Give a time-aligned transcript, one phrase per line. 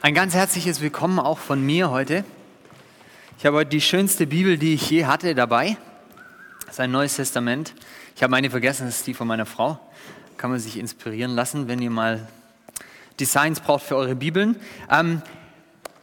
[0.00, 2.24] Ein ganz herzliches Willkommen auch von mir heute.
[3.36, 5.76] Ich habe heute die schönste Bibel, die ich je hatte, dabei.
[6.60, 7.74] Das ist ein neues Testament.
[8.14, 9.80] Ich habe meine vergessen, das ist die von meiner Frau.
[10.36, 12.28] Kann man sich inspirieren lassen, wenn ihr mal
[13.18, 14.54] Designs braucht für eure Bibeln.
[14.88, 15.20] Ähm,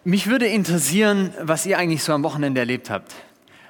[0.04, 3.16] mich würde interessieren, was ihr eigentlich so am Wochenende erlebt habt.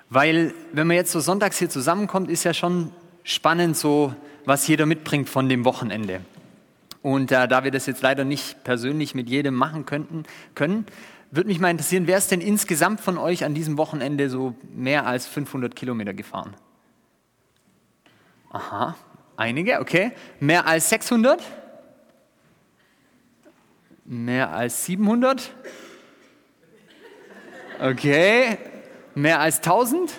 [0.09, 2.91] Weil, wenn man jetzt so sonntags hier zusammenkommt, ist ja schon
[3.23, 6.21] spannend, so was jeder mitbringt von dem Wochenende.
[7.05, 10.23] Und äh, da wir das jetzt leider nicht persönlich mit jedem machen könnten,
[10.55, 10.87] können,
[11.29, 15.05] würde mich mal interessieren, wer ist denn insgesamt von euch an diesem Wochenende so mehr
[15.05, 16.55] als 500 Kilometer gefahren?
[18.49, 18.95] Aha,
[19.37, 20.13] einige, okay.
[20.39, 21.43] Mehr als 600?
[24.05, 25.53] Mehr als 700?
[27.81, 28.57] Okay.
[29.13, 30.11] Mehr als 1000?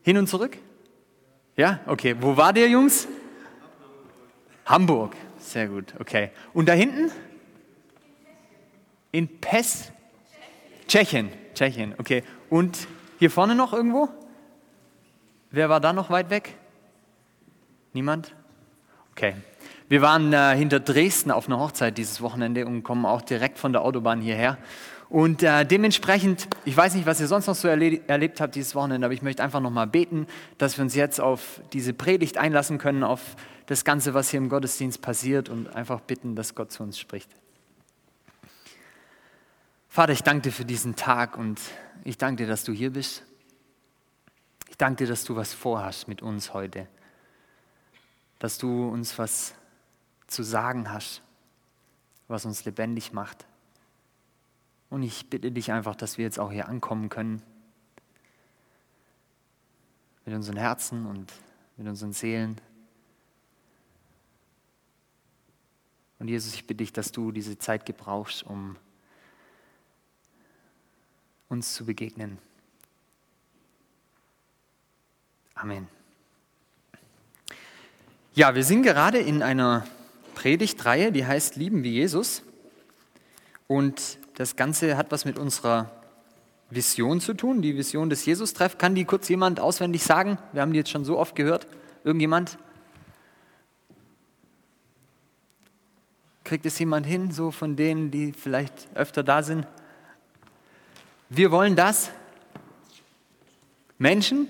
[0.00, 0.56] Hin und zurück?
[1.54, 2.16] Ja, okay.
[2.18, 3.06] Wo war der, Jungs?
[4.64, 5.14] Hamburg.
[5.50, 6.30] Sehr gut, okay.
[6.52, 7.10] Und da hinten?
[9.10, 9.90] In Pes?
[10.86, 11.28] Tschechien.
[11.54, 12.22] Tschechien, okay.
[12.50, 12.86] Und
[13.18, 14.08] hier vorne noch irgendwo?
[15.50, 16.54] Wer war da noch weit weg?
[17.94, 18.32] Niemand?
[19.10, 19.34] Okay.
[19.88, 23.72] Wir waren äh, hinter Dresden auf einer Hochzeit dieses Wochenende und kommen auch direkt von
[23.72, 24.56] der Autobahn hierher.
[25.08, 28.76] Und äh, dementsprechend, ich weiß nicht, was ihr sonst noch so erle erlebt habt dieses
[28.76, 32.78] Wochenende, aber ich möchte einfach nochmal beten, dass wir uns jetzt auf diese Predigt einlassen
[32.78, 33.34] können, auf
[33.70, 37.30] das Ganze, was hier im Gottesdienst passiert und einfach bitten, dass Gott zu uns spricht.
[39.88, 41.60] Vater, ich danke dir für diesen Tag und
[42.02, 43.22] ich danke dir, dass du hier bist.
[44.70, 46.88] Ich danke dir, dass du was vorhast mit uns heute,
[48.40, 49.54] dass du uns was
[50.26, 51.22] zu sagen hast,
[52.26, 53.46] was uns lebendig macht.
[54.88, 57.40] Und ich bitte dich einfach, dass wir jetzt auch hier ankommen können.
[60.24, 61.32] Mit unseren Herzen und
[61.76, 62.60] mit unseren Seelen.
[66.20, 68.76] Und Jesus, ich bitte dich, dass du diese Zeit gebrauchst, um
[71.48, 72.38] uns zu begegnen.
[75.54, 75.88] Amen.
[78.34, 79.86] Ja, wir sind gerade in einer
[80.34, 82.42] Predigtreihe, die heißt Lieben wie Jesus.
[83.66, 85.90] Und das Ganze hat was mit unserer
[86.68, 88.76] Vision zu tun, die Vision des Jesus-Treff.
[88.76, 90.38] Kann die kurz jemand auswendig sagen?
[90.52, 91.66] Wir haben die jetzt schon so oft gehört.
[92.04, 92.58] Irgendjemand?
[96.50, 99.68] Kriegt es jemand hin, so von denen, die vielleicht öfter da sind?
[101.28, 102.10] Wir wollen das.
[103.98, 104.48] Menschen?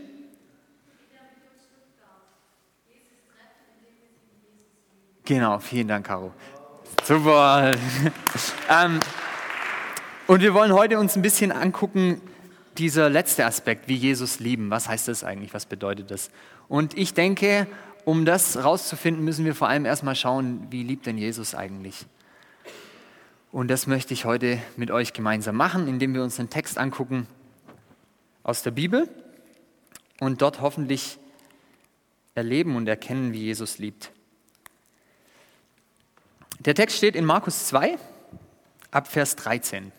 [5.26, 6.32] Genau, vielen Dank, Caro.
[7.04, 7.72] Super.
[8.70, 9.00] ähm,
[10.26, 12.22] und wir wollen heute uns ein bisschen angucken,
[12.78, 14.70] dieser letzte Aspekt, wie Jesus lieben.
[14.70, 15.52] Was heißt das eigentlich?
[15.52, 16.30] Was bedeutet das?
[16.66, 17.66] Und ich denke,
[18.04, 22.06] um das rauszufinden, müssen wir vor allem erstmal schauen, wie liebt denn Jesus eigentlich?
[23.52, 27.26] Und das möchte ich heute mit euch gemeinsam machen, indem wir uns einen Text angucken
[28.42, 29.08] aus der Bibel
[30.20, 31.18] und dort hoffentlich
[32.34, 34.12] erleben und erkennen, wie Jesus liebt.
[36.60, 37.98] Der Text steht in Markus 2
[38.90, 39.92] ab Vers 13.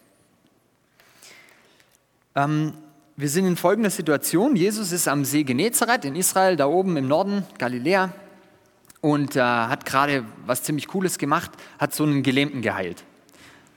[2.35, 2.73] Ähm,
[3.21, 4.55] wir sind in folgender Situation.
[4.55, 8.09] Jesus ist am See Genezareth in Israel, da oben im Norden, Galiläa,
[8.99, 13.03] und äh, hat gerade was ziemlich Cooles gemacht, hat so einen Gelähmten geheilt.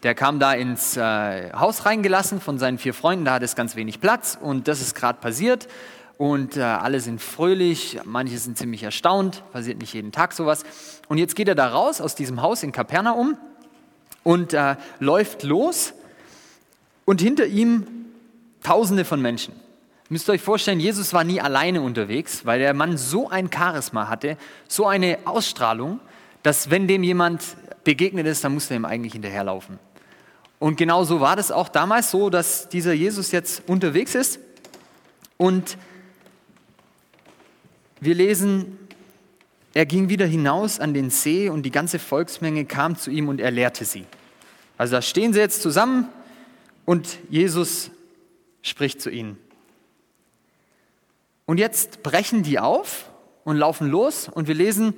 [0.03, 3.77] Der kam da ins äh, Haus reingelassen von seinen vier Freunden, da hat es ganz
[3.77, 5.69] wenig Platz und das ist gerade passiert
[6.17, 10.65] und äh, alle sind fröhlich, manche sind ziemlich erstaunt, passiert nicht jeden Tag sowas.
[11.09, 13.37] Und jetzt geht er da raus aus diesem Haus in Kapernaum
[14.23, 15.93] und äh, läuft los
[17.05, 18.04] und hinter ihm
[18.65, 19.55] Tausende von Menschen.
[19.55, 24.09] Ihr müsst euch vorstellen, Jesus war nie alleine unterwegs, weil der Mann so ein Charisma
[24.09, 24.37] hatte,
[24.67, 26.01] so eine Ausstrahlung,
[26.43, 27.43] dass wenn dem jemand
[27.85, 29.79] begegnet ist, dann musste er ihm eigentlich hinterherlaufen.
[30.59, 34.41] Und genau so war das auch damals so, dass dieser Jesus jetzt unterwegs ist.
[35.37, 35.77] Und
[38.01, 38.79] wir lesen,
[39.75, 43.41] er ging wieder hinaus an den See und die ganze Volksmenge kam zu ihm und
[43.43, 44.07] er lehrte sie.
[44.79, 46.09] Also da stehen sie jetzt zusammen
[46.87, 47.91] und Jesus
[48.65, 49.39] spricht zu ihnen.
[51.47, 53.11] Und jetzt brechen die auf
[53.45, 54.95] und laufen los und wir lesen,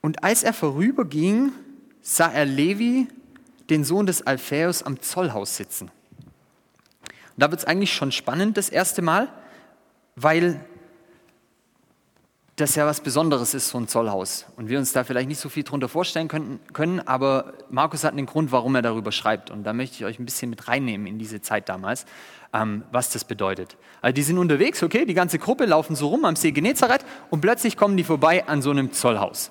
[0.00, 1.52] und als er vorüberging,
[2.00, 3.06] sah er Levi,
[3.70, 5.92] den Sohn des Alphaeus, am Zollhaus sitzen.
[7.04, 9.32] Und da wird es eigentlich schon spannend das erste Mal,
[10.16, 10.64] weil
[12.56, 14.46] das ja was Besonderes ist, so ein Zollhaus.
[14.56, 18.12] Und wir uns da vielleicht nicht so viel drunter vorstellen können, können, aber Markus hat
[18.12, 19.50] einen Grund, warum er darüber schreibt.
[19.50, 22.04] Und da möchte ich euch ein bisschen mit reinnehmen in diese Zeit damals,
[22.52, 23.76] ähm, was das bedeutet.
[24.02, 27.40] Also die sind unterwegs, okay, die ganze Gruppe laufen so rum am See Genezareth und
[27.40, 29.50] plötzlich kommen die vorbei an so einem Zollhaus.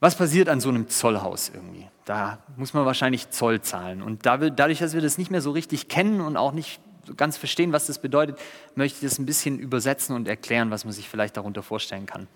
[0.00, 1.86] Was passiert an so einem Zollhaus irgendwie?
[2.06, 4.00] Da muss man wahrscheinlich Zoll zahlen.
[4.00, 6.80] Und dadurch, dass wir das nicht mehr so richtig kennen und auch nicht
[7.16, 8.38] ganz verstehen, was das bedeutet,
[8.74, 12.26] möchte ich das ein bisschen übersetzen und erklären, was man sich vielleicht darunter vorstellen kann.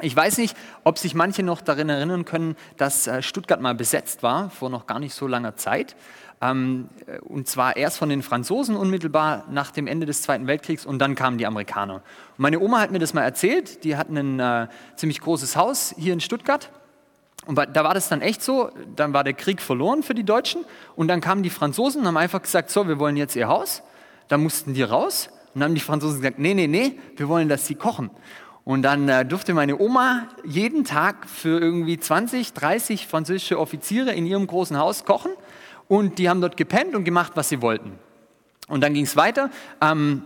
[0.00, 4.24] Ich weiß nicht, ob sich manche noch daran erinnern können, dass äh, Stuttgart mal besetzt
[4.24, 5.94] war, vor noch gar nicht so langer Zeit.
[6.40, 10.84] Ähm, äh, und zwar erst von den Franzosen unmittelbar nach dem Ende des Zweiten Weltkriegs
[10.84, 11.94] und dann kamen die Amerikaner.
[11.94, 12.02] Und
[12.38, 14.66] meine Oma hat mir das mal erzählt, die hatten ein äh,
[14.96, 16.70] ziemlich großes Haus hier in Stuttgart.
[17.46, 20.64] Und da war das dann echt so, dann war der Krieg verloren für die Deutschen
[20.96, 23.82] und dann kamen die Franzosen und haben einfach gesagt, so, wir wollen jetzt ihr Haus.
[24.28, 27.48] Da mussten die raus und dann haben die Franzosen gesagt, nee, nee, nee, wir wollen,
[27.48, 28.10] dass sie kochen.
[28.64, 34.26] Und dann äh, durfte meine Oma jeden Tag für irgendwie 20, 30 französische Offiziere in
[34.26, 35.32] ihrem großen Haus kochen
[35.86, 37.98] und die haben dort gepennt und gemacht, was sie wollten.
[38.66, 39.50] Und dann ging es weiter.
[39.82, 40.22] Ähm,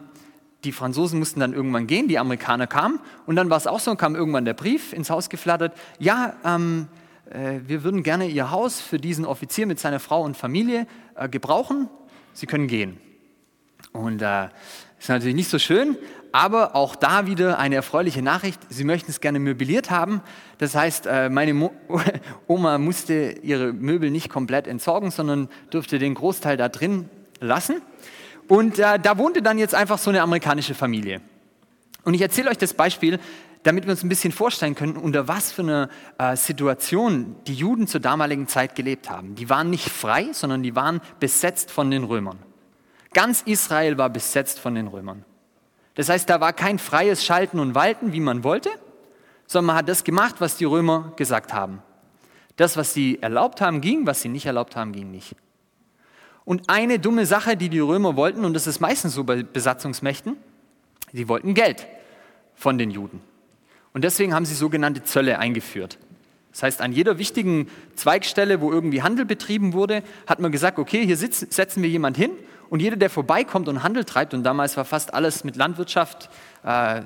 [0.65, 3.95] die Franzosen mussten dann irgendwann gehen, die Amerikaner kamen und dann war es auch so,
[3.97, 6.89] kam irgendwann der Brief ins Haus geflattert, ja, ähm,
[7.31, 11.29] äh, wir würden gerne Ihr Haus für diesen Offizier mit seiner Frau und Familie äh,
[11.29, 11.89] gebrauchen,
[12.33, 13.01] Sie können gehen.
[13.93, 14.49] Und äh,
[14.99, 15.97] ist natürlich nicht so schön,
[16.33, 18.61] aber auch da wieder eine erfreuliche Nachricht.
[18.69, 20.21] Sie möchten es gerne möbliert haben.
[20.59, 21.73] Das heißt, äh, meine Mo
[22.47, 27.09] Oma musste ihre Möbel nicht komplett entsorgen, sondern durfte den Großteil da drin
[27.41, 27.81] lassen.
[28.49, 31.21] Und äh, da wohnte dann jetzt einfach so eine amerikanische Familie.
[32.05, 33.19] Und ich erzähle euch das Beispiel,
[33.63, 35.89] damit wir uns ein bisschen vorstellen können, unter was für einer
[36.19, 39.35] äh, Situation die Juden zur damaligen Zeit gelebt haben.
[39.35, 42.39] Die waren nicht frei, sondern die waren besetzt von den Römern.
[43.19, 45.25] Ganz Israel war besetzt von den Römern.
[45.97, 48.71] Das heißt, da war kein freies Schalten und Walten, wie man wollte,
[49.49, 51.83] sondern man hat das gemacht, was die Römer gesagt haben.
[52.55, 55.35] Das, was sie erlaubt haben, ging, was sie nicht erlaubt haben, ging nicht.
[56.45, 60.37] Und eine dumme Sache, die die Römer wollten, und das ist meistens so bei Besatzungsmächten,
[61.13, 61.89] sie wollten Geld
[62.55, 63.21] von den Juden.
[63.95, 65.99] Und deswegen haben sie sogenannte Zölle eingeführt.
[66.53, 67.67] Das heißt, an jeder wichtigen
[67.97, 72.17] Zweigstelle, wo irgendwie Handel betrieben wurde, hat man gesagt, okay, hier sitzen, setzen wir jemand
[72.17, 72.31] hin
[72.71, 76.29] und jeder, der vorbeikommt und Handel treibt, und damals war fast alles mit Landwirtschaft,
[76.65, 77.03] äh,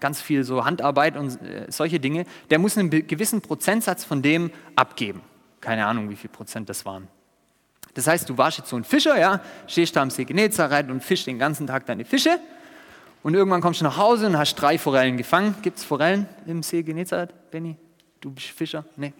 [0.00, 4.50] ganz viel so Handarbeit und äh, solche Dinge, der muss einen gewissen Prozentsatz von dem
[4.74, 5.22] abgeben.
[5.60, 7.08] Keine Ahnung, wie viel Prozent das waren.
[7.94, 11.02] Das heißt, du warst jetzt so ein Fischer, ja, stehst da am See Genezareth und
[11.02, 12.38] fischst den ganzen Tag deine Fische.
[13.22, 15.54] Und irgendwann kommst du nach Hause und hast drei Forellen gefangen.
[15.62, 17.76] Gibt es Forellen im See Genezareth, Benny?
[18.20, 18.84] Du bist Fischer?
[18.96, 19.14] Nee.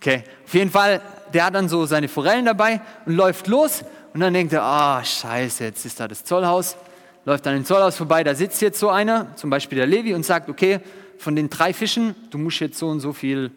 [0.00, 1.02] Okay, auf jeden Fall,
[1.34, 4.98] der hat dann so seine Forellen dabei und läuft los und dann denkt er, ah,
[4.98, 6.78] oh, scheiße, jetzt ist da das Zollhaus.
[7.26, 10.24] Läuft an dem Zollhaus vorbei, da sitzt jetzt so einer, zum Beispiel der Levi, und
[10.24, 10.80] sagt, okay,
[11.18, 13.50] von den drei Fischen, du musst jetzt so und so viel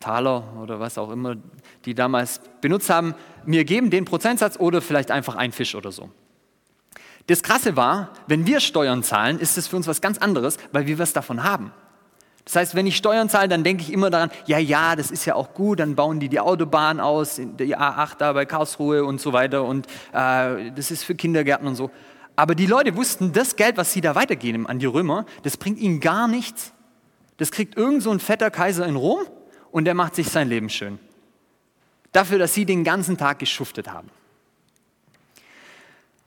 [0.00, 1.36] Taler oder was auch immer
[1.84, 6.10] die damals benutzt haben, mir geben, den Prozentsatz oder vielleicht einfach ein Fisch oder so.
[7.28, 10.86] Das Krasse war, wenn wir Steuern zahlen, ist es für uns was ganz anderes, weil
[10.86, 11.72] wir was davon haben.
[12.50, 15.24] Das heißt, wenn ich Steuern zahle, dann denke ich immer daran, ja, ja, das ist
[15.24, 19.20] ja auch gut, dann bauen die die Autobahn aus, die A8 da bei Karlsruhe und
[19.20, 21.92] so weiter und äh, das ist für Kindergärten und so.
[22.34, 25.78] Aber die Leute wussten, das Geld, was sie da weitergeben an die Römer, das bringt
[25.78, 26.72] ihnen gar nichts.
[27.36, 29.20] Das kriegt irgend so ein fetter Kaiser in Rom
[29.70, 30.98] und der macht sich sein Leben schön.
[32.10, 34.10] Dafür, dass sie den ganzen Tag geschuftet haben.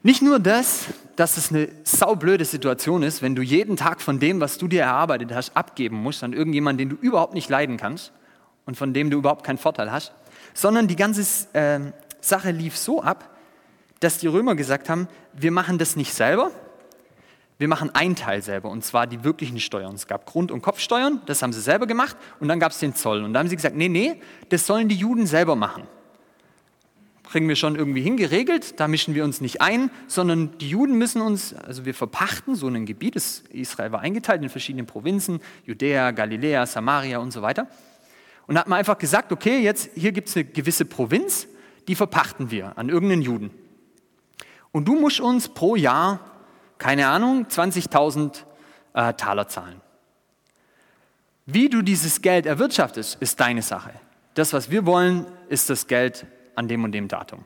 [0.06, 0.84] Nicht nur das,
[1.16, 4.82] dass es eine saublöde Situation ist, wenn du jeden Tag von dem, was du dir
[4.82, 8.12] erarbeitet hast, abgeben musst an irgendjemanden, den du überhaupt nicht leiden kannst
[8.66, 10.12] und von dem du überhaupt keinen Vorteil hast,
[10.52, 11.22] sondern die ganze
[11.54, 11.80] äh,
[12.20, 13.34] Sache lief so ab,
[14.00, 16.50] dass die Römer gesagt haben, wir machen das nicht selber,
[17.56, 19.94] wir machen einen Teil selber, und zwar die wirklichen Steuern.
[19.94, 22.94] Es gab Grund- und Kopfsteuern, das haben sie selber gemacht, und dann gab es den
[22.94, 23.24] Zoll.
[23.24, 25.84] Und da haben sie gesagt, nee, nee, das sollen die Juden selber machen
[27.34, 31.20] kriegen wir schon irgendwie hingeregelt, da mischen wir uns nicht ein, sondern die Juden müssen
[31.20, 36.64] uns, also wir verpachten so ein Gebiet, Israel war eingeteilt in verschiedene Provinzen, Judäa, Galiläa,
[36.64, 37.66] Samaria und so weiter.
[38.46, 41.48] Und hat man einfach gesagt, okay, jetzt hier gibt es eine gewisse Provinz,
[41.88, 43.50] die verpachten wir an irgendeinen Juden.
[44.70, 46.20] Und du musst uns pro Jahr,
[46.78, 48.44] keine Ahnung, 20.000
[48.92, 49.80] äh, Taler zahlen.
[51.46, 53.90] Wie du dieses Geld erwirtschaftest, ist deine Sache.
[54.34, 57.44] Das, was wir wollen, ist das Geld an dem und dem Datum.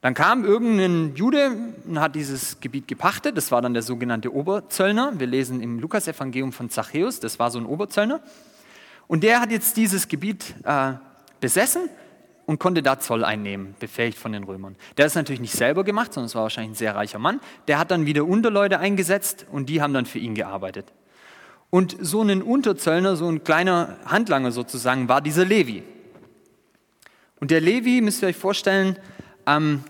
[0.00, 1.56] Dann kam irgendein Jude
[1.88, 3.38] und hat dieses Gebiet gepachtet.
[3.38, 5.12] Das war dann der sogenannte Oberzöllner.
[5.18, 8.20] Wir lesen im Lukasevangelium von Zachäus, das war so ein Oberzöllner.
[9.06, 10.92] Und der hat jetzt dieses Gebiet äh,
[11.40, 11.88] besessen
[12.46, 14.76] und konnte da Zoll einnehmen, befähigt von den Römern.
[14.98, 17.40] Der es natürlich nicht selber gemacht, sondern es war wahrscheinlich ein sehr reicher Mann.
[17.68, 20.92] Der hat dann wieder Unterleute eingesetzt und die haben dann für ihn gearbeitet.
[21.70, 25.82] Und so ein Unterzöllner, so ein kleiner Handlanger sozusagen, war dieser Levi.
[27.40, 28.98] Und der Levi, müsst ihr euch vorstellen,
[29.46, 29.84] ähm,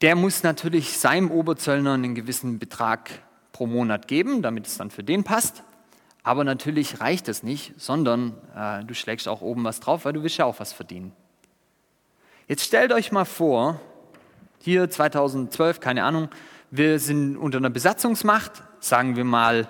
[0.00, 3.10] der muss natürlich seinem Oberzöllner einen gewissen Betrag
[3.52, 5.62] pro Monat geben, damit es dann für den passt.
[6.22, 10.22] Aber natürlich reicht es nicht, sondern äh, du schlägst auch oben was drauf, weil du
[10.22, 11.12] willst ja auch was verdienen.
[12.48, 13.80] Jetzt stellt euch mal vor,
[14.58, 16.28] hier 2012, keine Ahnung,
[16.70, 19.68] wir sind unter einer Besatzungsmacht, sagen wir mal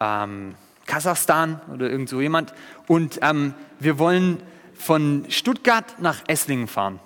[0.00, 0.54] ähm,
[0.86, 2.52] Kasachstan oder irgend so jemand,
[2.86, 4.42] und ähm, wir wollen
[4.84, 7.00] von Stuttgart nach Esslingen fahren.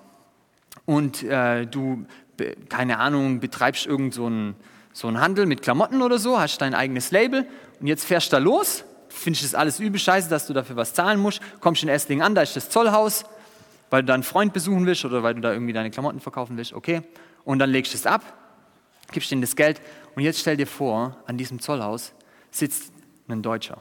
[0.84, 2.06] Und äh, du,
[2.68, 4.56] keine Ahnung, betreibst irgend so einen,
[4.92, 7.46] so einen Handel mit Klamotten oder so, hast dein eigenes Label
[7.78, 10.92] und jetzt fährst du da los, findest es alles übel scheiße, dass du dafür was
[10.92, 13.24] zahlen musst, kommst in Esslingen an, da ist das Zollhaus,
[13.90, 16.56] weil du da einen Freund besuchen willst oder weil du da irgendwie deine Klamotten verkaufen
[16.56, 17.02] willst, okay.
[17.44, 18.22] Und dann legst du es ab,
[19.12, 19.80] gibst ihnen das Geld
[20.16, 22.12] und jetzt stell dir vor, an diesem Zollhaus
[22.50, 22.92] sitzt
[23.28, 23.80] ein Deutscher.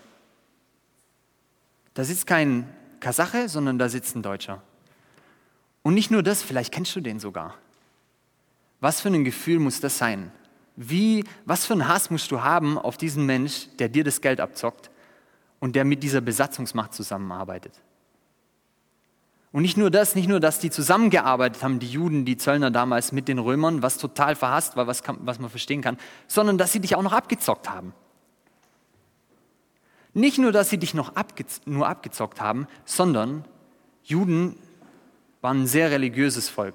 [1.95, 4.61] Da sitzt kein Kasache, sondern da sitzt ein Deutscher.
[5.83, 7.55] Und nicht nur das, vielleicht kennst du den sogar.
[8.79, 10.31] Was für ein Gefühl muss das sein?
[10.75, 14.39] Wie, was für einen Hass musst du haben auf diesen Mensch, der dir das Geld
[14.39, 14.91] abzockt
[15.59, 17.73] und der mit dieser Besatzungsmacht zusammenarbeitet?
[19.51, 23.11] Und nicht nur das, nicht nur, dass die zusammengearbeitet haben, die Juden, die Zöllner damals
[23.11, 26.73] mit den Römern, was total verhasst war, was, kann, was man verstehen kann, sondern dass
[26.73, 27.93] sie dich auch noch abgezockt haben.
[30.17, 33.45] Nicht nur, dass sie dich noch abge nur abgezockt haben, sondern
[34.03, 34.57] Juden
[35.41, 36.73] waren ein sehr religiöses Volk.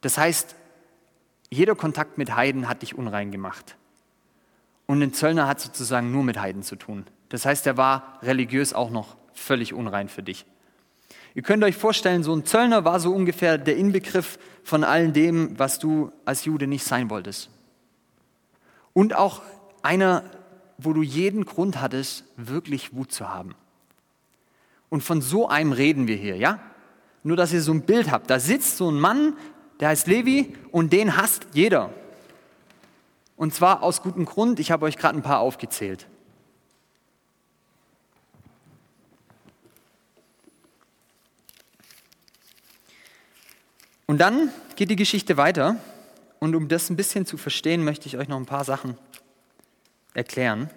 [0.00, 0.56] Das heißt,
[1.50, 3.76] jeder Kontakt mit Heiden hat dich unrein gemacht.
[4.86, 7.04] Und ein Zöllner hat sozusagen nur mit Heiden zu tun.
[7.28, 10.46] Das heißt, er war religiös auch noch völlig unrein für dich.
[11.34, 15.58] Ihr könnt euch vorstellen, so ein Zöllner war so ungefähr der Inbegriff von all dem,
[15.58, 17.50] was du als Jude nicht sein wolltest.
[18.94, 19.42] Und auch
[19.82, 20.24] einer,
[20.78, 23.54] wo du jeden Grund hattest, wirklich Wut zu haben.
[24.88, 26.60] Und von so einem reden wir hier, ja?
[27.24, 28.30] Nur, dass ihr so ein Bild habt.
[28.30, 29.36] Da sitzt so ein Mann,
[29.80, 31.92] der heißt Levi und den hasst jeder.
[33.36, 34.60] Und zwar aus gutem Grund.
[34.60, 36.06] Ich habe euch gerade ein paar aufgezählt.
[44.06, 45.76] Und dann geht die Geschichte weiter.
[46.40, 48.96] Und um das ein bisschen zu verstehen, möchte ich euch noch ein paar Sachen
[50.14, 50.70] erklären.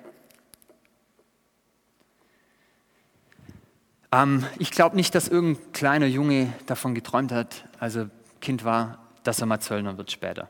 [4.12, 8.10] Ähm, ich glaube nicht, dass irgendein kleiner Junge davon geträumt hat, also
[8.42, 10.50] Kind war, dass er mal Zöllner wird später.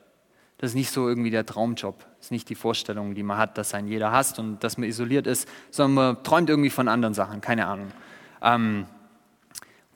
[0.57, 1.97] Das ist nicht so irgendwie der Traumjob.
[2.17, 4.87] Das ist nicht die Vorstellung, die man hat, dass ein jeder hasst und dass man
[4.87, 7.91] isoliert ist, sondern man träumt irgendwie von anderen Sachen, keine Ahnung.
[8.43, 8.85] Ähm,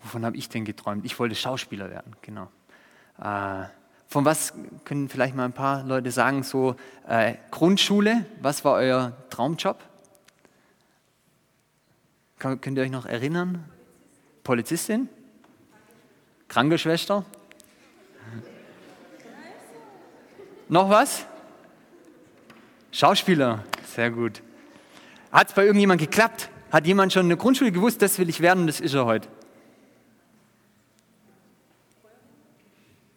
[0.01, 1.05] wovon habe ich denn geträumt?
[1.05, 2.49] Ich wollte Schauspieler werden, genau.
[3.21, 3.65] Äh,
[4.15, 4.53] von was
[4.85, 9.77] können vielleicht mal ein paar Leute sagen, so äh, Grundschule, was war euer Traumjob?
[12.39, 13.65] Kann, könnt ihr euch noch erinnern?
[14.45, 15.09] Polizistin?
[16.47, 17.25] Krankenschwester?
[20.69, 21.25] Noch was?
[22.93, 24.41] Schauspieler, sehr gut.
[25.29, 26.49] Hat es bei irgendjemand geklappt?
[26.71, 29.03] Hat jemand schon in der Grundschule gewusst, das will ich werden und das ist er
[29.03, 29.27] heute?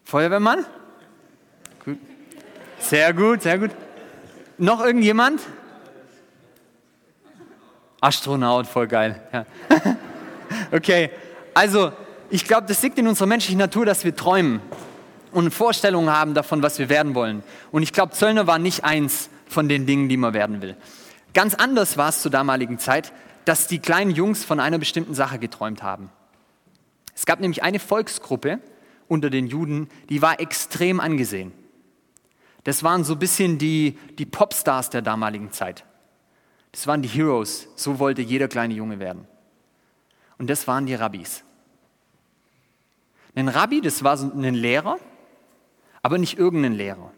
[0.02, 0.66] Feuerwehrmann?
[2.80, 3.70] Sehr gut, sehr gut.
[4.56, 5.40] Noch irgendjemand?
[8.00, 9.20] Astronaut, voll geil.
[9.32, 9.46] Ja.
[10.72, 11.10] okay,
[11.54, 11.92] also
[12.30, 14.60] ich glaube, das liegt in unserer menschlichen Natur, dass wir träumen
[15.32, 17.42] und Vorstellungen haben davon, was wir werden wollen.
[17.72, 20.76] Und ich glaube, Zöllner war nicht eins von den Dingen, die man werden will.
[21.34, 23.12] Ganz anders war es zur damaligen Zeit,
[23.44, 26.10] dass die kleinen Jungs von einer bestimmten Sache geträumt haben.
[27.14, 28.60] Es gab nämlich eine Volksgruppe,
[29.08, 31.52] unter den Juden, die war extrem angesehen.
[32.68, 35.86] Das waren so ein bisschen die, die Popstars der damaligen Zeit.
[36.70, 37.66] Das waren die Heroes.
[37.76, 39.26] So wollte jeder kleine Junge werden.
[40.36, 41.44] Und das waren die Rabbis.
[43.34, 44.98] Ein Rabbi, das war so ein Lehrer,
[46.02, 47.10] aber nicht irgendein Lehrer,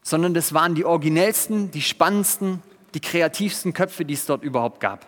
[0.00, 2.62] sondern das waren die originellsten, die spannendsten,
[2.94, 5.06] die kreativsten Köpfe, die es dort überhaupt gab.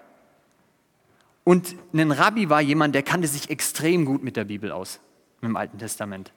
[1.43, 5.01] Und ein Rabbi war jemand, der kannte sich extrem gut mit der Bibel aus
[5.41, 6.35] im Alten Testament.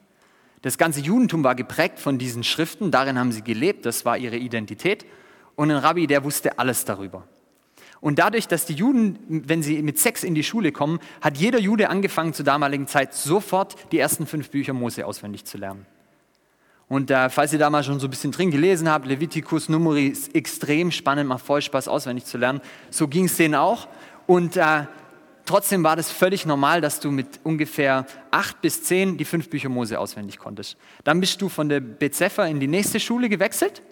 [0.64, 4.38] Das ganze Judentum war geprägt von diesen Schriften, darin haben sie gelebt, das war ihre
[4.38, 5.04] Identität.
[5.56, 7.24] Und ein Rabbi, der wusste alles darüber.
[8.00, 11.58] Und dadurch, dass die Juden, wenn sie mit Sex in die Schule kommen, hat jeder
[11.58, 15.84] Jude angefangen zur damaligen Zeit sofort die ersten fünf Bücher Mose auswendig zu lernen.
[16.88, 20.06] Und äh, falls ihr da mal schon so ein bisschen drin gelesen habt, Leviticus, Numeri
[20.06, 22.62] ist extrem spannend, macht voll Spaß auswendig zu lernen.
[22.88, 23.86] So ging es denen auch.
[24.26, 24.84] Und äh,
[25.46, 29.68] Trotzdem war das völlig normal, dass du mit ungefähr acht bis zehn die fünf Bücher
[29.68, 30.76] Mose auswendig konntest.
[31.04, 33.82] Dann bist du von der Bezepher in die nächste Schule gewechselt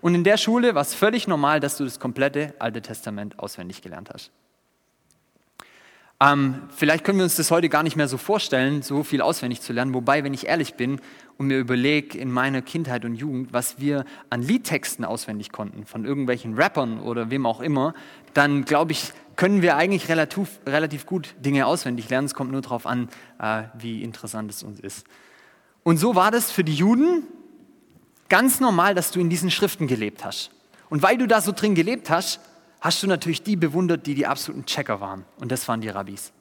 [0.00, 3.80] und in der Schule war es völlig normal, dass du das komplette Alte Testament auswendig
[3.80, 4.30] gelernt hast.
[6.20, 9.60] Ähm, vielleicht können wir uns das heute gar nicht mehr so vorstellen, so viel auswendig
[9.60, 9.94] zu lernen.
[9.94, 11.00] Wobei, wenn ich ehrlich bin
[11.36, 16.04] und mir überlege in meiner Kindheit und Jugend, was wir an Liedtexten auswendig konnten, von
[16.04, 17.94] irgendwelchen Rappern oder wem auch immer,
[18.34, 22.26] dann glaube ich, können wir eigentlich relativ, relativ gut Dinge auswendig lernen.
[22.26, 25.06] Es kommt nur darauf an, äh, wie interessant es uns ist.
[25.84, 27.22] Und so war das für die Juden
[28.28, 30.50] ganz normal, dass du in diesen Schriften gelebt hast.
[30.90, 32.40] Und weil du da so drin gelebt hast,
[32.80, 35.24] hast du natürlich die bewundert, die die absoluten Checker waren.
[35.38, 36.32] Und das waren die Rabbis.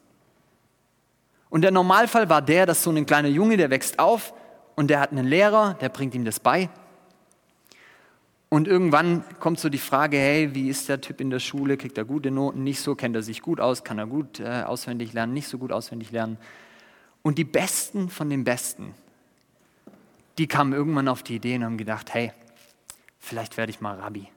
[1.50, 4.34] Und der Normalfall war der, dass so ein kleiner Junge, der wächst auf
[4.75, 6.68] und der hat einen Lehrer, der bringt ihm das bei.
[8.50, 11.75] Und irgendwann kommt so die Frage, hey, wie ist der Typ in der Schule?
[11.75, 12.63] Kriegt er gute Noten?
[12.63, 12.96] Nicht so?
[12.96, 13.84] Kennt er sich gut aus?
[13.84, 15.34] Kann er gut äh, auswendig lernen?
[15.34, 16.38] Nicht so gut auswendig lernen?
[17.24, 18.94] Und die Besten von den Besten,
[20.38, 22.32] die kamen irgendwann auf die Idee und haben gedacht, hey,
[23.20, 24.30] vielleicht werde ich mal Rabbi.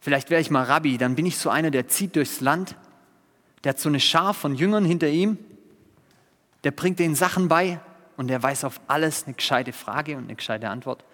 [0.00, 2.76] Vielleicht wäre ich mal Rabbi, dann bin ich so einer, der zieht durchs Land,
[3.62, 5.38] der hat so eine Schar von Jüngern hinter ihm,
[6.64, 7.78] der bringt denen Sachen bei
[8.16, 11.04] und der weiß auf alles eine gescheite Frage und eine gescheite Antwort.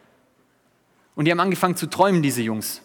[1.15, 2.83] Und die haben angefangen zu träumen, diese Jungs.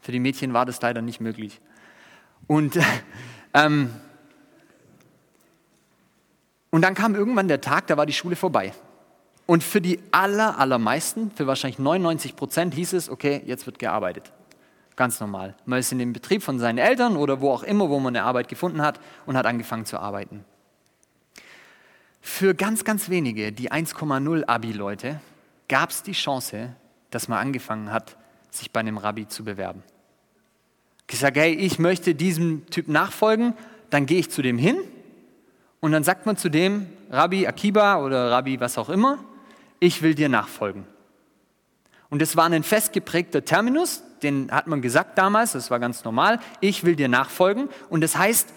[0.00, 1.60] Für die Mädchen war das leider nicht möglich.
[2.46, 2.78] Und,
[3.54, 3.90] ähm,
[6.70, 8.72] und dann kam irgendwann der Tag, da war die Schule vorbei.
[9.46, 14.32] Und für die aller, allermeisten, für wahrscheinlich 99 Prozent, hieß es, okay, jetzt wird gearbeitet.
[14.94, 15.56] Ganz normal.
[15.64, 18.24] Man ist in dem Betrieb von seinen Eltern oder wo auch immer, wo man eine
[18.24, 20.44] Arbeit gefunden hat und hat angefangen zu arbeiten.
[22.20, 25.20] Für ganz, ganz wenige, die 1,0 Abi-Leute,
[25.68, 26.76] gab es die Chance,
[27.10, 28.16] dass man angefangen hat,
[28.50, 29.82] sich bei einem Rabbi zu bewerben.
[31.10, 33.54] Ich sage, hey, ich möchte diesem Typ nachfolgen,
[33.90, 34.78] dann gehe ich zu dem hin
[35.80, 39.18] und dann sagt man zu dem, Rabbi Akiba oder Rabbi was auch immer,
[39.80, 40.86] ich will dir nachfolgen.
[42.10, 46.38] Und es war ein festgeprägter Terminus, den hat man gesagt damals, das war ganz normal,
[46.60, 48.52] ich will dir nachfolgen und das heißt,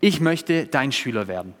[0.00, 1.54] ich möchte dein Schüler werden.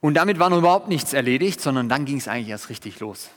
[0.00, 3.30] Und damit war noch überhaupt nichts erledigt, sondern dann ging es eigentlich erst richtig los.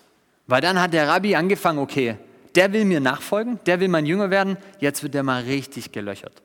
[0.47, 2.17] Weil dann hat der Rabbi angefangen, okay,
[2.55, 6.41] der will mir nachfolgen, der will mein Jünger werden, jetzt wird der mal richtig gelöchert.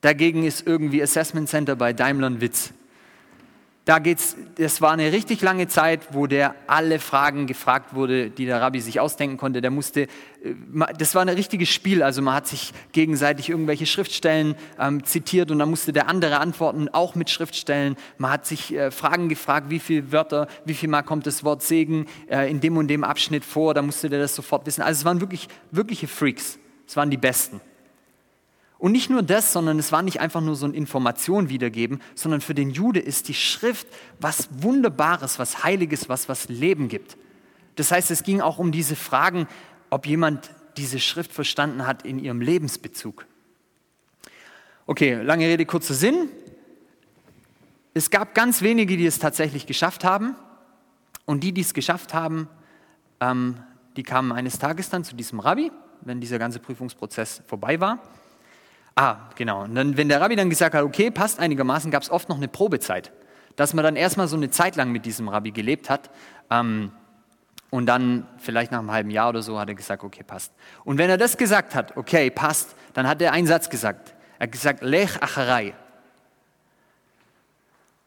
[0.00, 2.72] Dagegen ist irgendwie Assessment Center bei Daimler ein Witz.
[3.86, 8.44] Da geht's, das war eine richtig lange Zeit, wo der alle Fragen gefragt wurde, die
[8.44, 9.60] der Rabbi sich ausdenken konnte.
[9.60, 10.08] Der musste, äh,
[10.98, 12.02] das war ein richtiges Spiel.
[12.02, 16.88] Also man hat sich gegenseitig irgendwelche Schriftstellen ähm, zitiert und dann musste der andere antworten,
[16.88, 17.94] auch mit Schriftstellen.
[18.18, 21.62] Man hat sich äh, Fragen gefragt, wie viele Wörter, wie viel Mal kommt das Wort
[21.62, 23.72] Segen äh, in dem und dem Abschnitt vor.
[23.72, 24.82] Da musste der das sofort wissen.
[24.82, 26.58] Also es waren wirklich wirkliche Freaks.
[26.88, 27.60] Es waren die Besten.
[28.78, 32.40] Und nicht nur das, sondern es war nicht einfach nur so eine Information wiedergeben, sondern
[32.40, 33.86] für den Jude ist die Schrift
[34.20, 37.16] was Wunderbares, was Heiliges, was was Leben gibt.
[37.76, 39.48] Das heißt, es ging auch um diese Fragen,
[39.88, 43.26] ob jemand diese Schrift verstanden hat in ihrem Lebensbezug.
[44.86, 46.28] Okay, lange Rede, kurzer Sinn.
[47.94, 50.36] Es gab ganz wenige, die es tatsächlich geschafft haben.
[51.24, 52.48] Und die, die es geschafft haben,
[53.20, 53.56] ähm,
[53.96, 58.00] die kamen eines Tages dann zu diesem Rabbi, wenn dieser ganze Prüfungsprozess vorbei war.
[58.96, 59.64] Ah, genau.
[59.64, 62.38] Und dann, wenn der Rabbi dann gesagt hat, okay, passt einigermaßen, gab es oft noch
[62.38, 63.12] eine Probezeit.
[63.54, 66.10] Dass man dann erstmal so eine Zeit lang mit diesem Rabbi gelebt hat.
[66.50, 66.90] Ähm,
[67.68, 70.52] und dann vielleicht nach einem halben Jahr oder so hat er gesagt, okay, passt.
[70.84, 74.14] Und wenn er das gesagt hat, okay, passt, dann hat er einen Satz gesagt.
[74.38, 75.74] Er hat gesagt, Lech Acharai.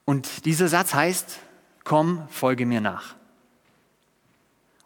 [0.06, 1.38] Und dieser Satz heißt,
[1.84, 3.16] komm, folge mir nach.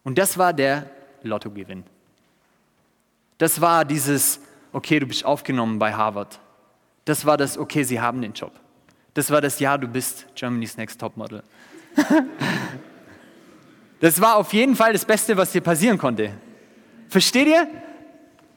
[0.03, 0.89] Und das war der
[1.21, 1.85] Lottogewinn.
[3.37, 4.41] Das war dieses,
[4.73, 6.39] okay, du bist aufgenommen bei Harvard.
[7.05, 8.51] Das war das, okay, sie haben den Job.
[9.13, 11.43] Das war das, ja, du bist Germany's Next Topmodel.
[13.99, 16.31] das war auf jeden Fall das Beste, was dir passieren konnte.
[17.07, 17.67] Versteht ihr?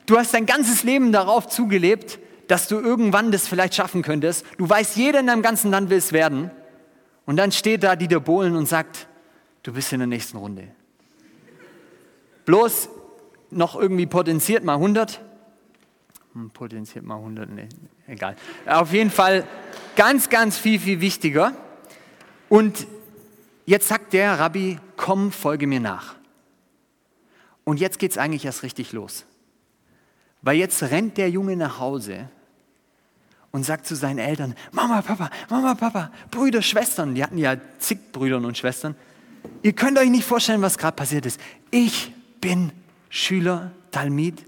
[0.07, 4.47] Du hast dein ganzes Leben darauf zugelebt, dass du irgendwann das vielleicht schaffen könntest.
[4.57, 6.51] Du weißt, jeder in deinem ganzen Land will es werden.
[7.27, 9.09] Und dann steht da Dieter Bohlen und sagt,
[9.65, 10.69] du bist in der nächsten Runde.
[12.45, 12.89] Bloß
[13.51, 15.36] noch irgendwie potenziert mal 100 hm,
[16.53, 17.69] potenziert mal 100, nee,
[18.07, 18.37] egal.
[18.67, 19.47] Auf jeden Fall
[19.97, 21.53] ganz, ganz viel, viel wichtiger.
[22.49, 22.87] Und
[23.65, 26.15] jetzt sagt der Rabbi, komm, folge mir nach.
[27.65, 29.25] Und jetzt geht es eigentlich erst richtig los.
[30.43, 32.29] Weil jetzt rennt der Junge nach Hause
[33.51, 38.13] und sagt zu seinen Eltern, Mama, Papa, Mama, Papa, Brüder, Schwestern, die hatten ja zig
[38.13, 38.95] Brüder und Schwestern,
[39.63, 41.41] ihr könnt euch nicht vorstellen, was gerade passiert ist.
[41.71, 42.71] Ich bin
[43.09, 44.45] Schüler, Talmid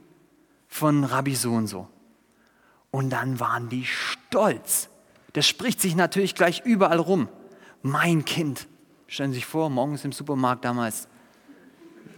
[0.69, 1.89] von Rabbi so und so.
[2.91, 4.89] Und dann waren die stolz.
[5.33, 7.29] Das spricht sich natürlich gleich überall rum.
[7.83, 8.69] Mein Kind.
[9.07, 11.09] Stellen Sie sich vor, morgens im Supermarkt damals.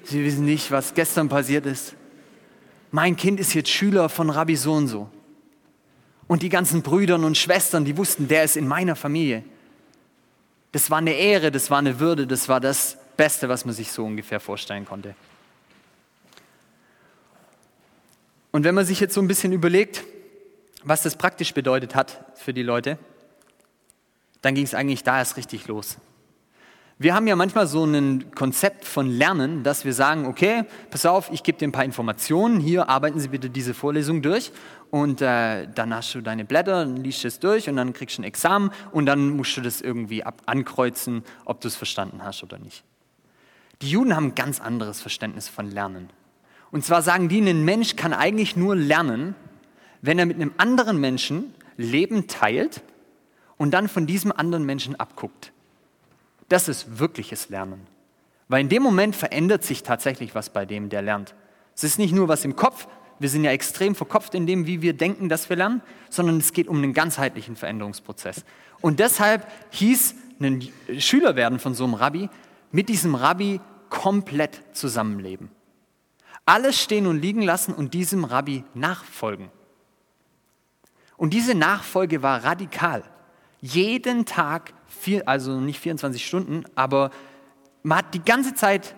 [0.02, 1.94] Sie wissen nicht, was gestern passiert ist.
[2.90, 5.08] Mein Kind ist jetzt Schüler von Rabbi so und so.
[6.26, 9.44] Und die ganzen Brüder und Schwestern, die wussten, der ist in meiner Familie.
[10.72, 13.90] Das war eine Ehre, das war eine Würde, das war das Beste, was man sich
[13.90, 15.14] so ungefähr vorstellen konnte.
[18.52, 20.04] Und wenn man sich jetzt so ein bisschen überlegt,
[20.82, 22.98] was das praktisch bedeutet hat für die Leute,
[24.42, 25.98] dann ging es eigentlich da erst richtig los.
[27.02, 31.30] Wir haben ja manchmal so ein Konzept von Lernen, dass wir sagen, okay, pass auf,
[31.32, 34.52] ich gebe dir ein paar Informationen, hier arbeiten Sie bitte diese Vorlesung durch
[34.90, 38.24] und äh, dann hast du deine Blätter, liest es durch und dann kriegst du ein
[38.24, 42.58] Examen und dann musst du das irgendwie ab ankreuzen, ob du es verstanden hast oder
[42.58, 42.84] nicht.
[43.80, 46.10] Die Juden haben ein ganz anderes Verständnis von Lernen.
[46.70, 49.35] Und zwar sagen die, ein Mensch kann eigentlich nur lernen,
[50.02, 52.83] wenn er mit einem anderen Menschen Leben teilt
[53.56, 55.52] und dann von diesem anderen Menschen abguckt.
[56.48, 57.87] Das ist wirkliches Lernen.
[58.48, 61.35] Weil in dem Moment verändert sich tatsächlich was bei dem, der lernt.
[61.76, 62.88] Es ist nicht nur was im Kopf,
[63.20, 66.52] wir sind ja extrem verkopft in dem, wie wir denken, dass wir lernen, sondern es
[66.52, 68.44] geht um einen ganzheitlichen Veränderungsprozess.
[68.80, 70.66] Und deshalb hieß ein
[70.98, 72.30] Schüler werden von so einem Rabbi,
[72.72, 75.50] mit diesem Rabbi komplett zusammenleben.
[76.46, 79.50] Alles stehen und liegen lassen und diesem Rabbi nachfolgen.
[81.16, 83.03] Und diese Nachfolge war radikal.
[83.61, 87.11] Jeden Tag vier, also nicht 24 Stunden, aber
[87.83, 88.94] man hat die ganze Zeit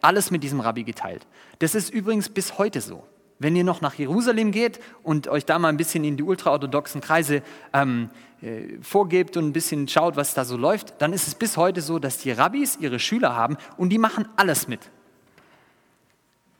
[0.00, 1.26] alles mit diesem Rabbi geteilt.
[1.58, 3.04] Das ist übrigens bis heute so.
[3.38, 7.02] Wenn ihr noch nach Jerusalem geht und euch da mal ein bisschen in die ultraorthodoxen
[7.02, 7.42] Kreise
[7.74, 8.08] ähm,
[8.40, 11.82] äh, vorgebt und ein bisschen schaut, was da so läuft, dann ist es bis heute
[11.82, 14.90] so, dass die Rabbis ihre Schüler haben und die machen alles mit.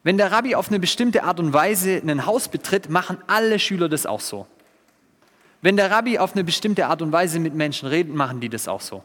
[0.07, 3.89] Wenn der Rabbi auf eine bestimmte Art und Weise ein Haus betritt, machen alle Schüler
[3.89, 4.47] das auch so.
[5.63, 8.69] Wenn der Rabbi auf eine bestimmte Art und Weise mit Menschen redet, machen die das
[8.69, 9.03] auch so.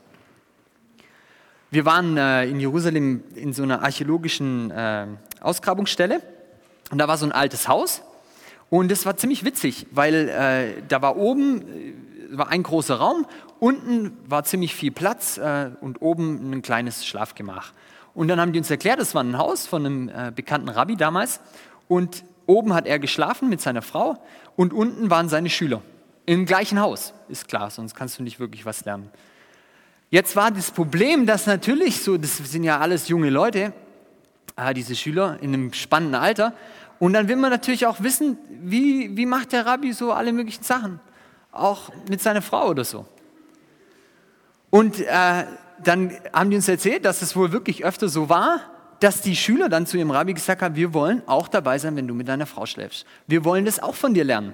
[1.72, 5.08] Wir waren äh, in Jerusalem in so einer archäologischen äh,
[5.40, 6.22] Ausgrabungsstelle
[6.92, 8.04] und da war so ein altes Haus
[8.70, 13.26] und das war ziemlich witzig, weil äh, da war oben äh, war ein großer Raum,
[13.60, 17.74] unten war ziemlich viel Platz äh, und oben ein kleines Schlafgemach.
[18.14, 20.96] Und dann haben die uns erklärt, das war ein Haus von einem äh, bekannten Rabbi
[20.96, 21.40] damals
[21.88, 24.22] und oben hat er geschlafen mit seiner Frau
[24.56, 25.82] und unten waren seine Schüler.
[26.26, 29.10] Im gleichen Haus, ist klar, sonst kannst du nicht wirklich was lernen.
[30.10, 33.74] Jetzt war das Problem, dass natürlich so, das sind ja alles junge Leute,
[34.58, 36.54] äh, diese Schüler in einem spannenden Alter.
[37.00, 40.64] Und dann will man natürlich auch wissen, wie, wie macht der Rabbi so alle möglichen
[40.64, 41.00] Sachen,
[41.52, 43.06] auch mit seiner Frau oder so.
[44.70, 45.46] Und äh,
[45.84, 48.62] dann haben die uns erzählt, dass es wohl wirklich öfter so war,
[49.00, 52.08] dass die Schüler dann zu ihrem Rabbi gesagt haben, wir wollen auch dabei sein, wenn
[52.08, 53.06] du mit deiner Frau schläfst.
[53.28, 54.54] Wir wollen das auch von dir lernen.